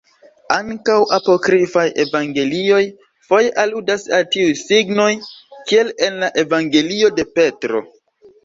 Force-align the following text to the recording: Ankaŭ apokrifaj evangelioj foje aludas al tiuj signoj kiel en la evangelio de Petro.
Ankaŭ 0.53 0.95
apokrifaj 1.17 1.83
evangelioj 2.03 2.79
foje 3.27 3.51
aludas 3.65 4.07
al 4.21 4.25
tiuj 4.37 4.57
signoj 4.65 5.09
kiel 5.71 5.95
en 6.09 6.19
la 6.25 6.35
evangelio 6.47 7.13
de 7.21 7.31
Petro. 7.39 7.89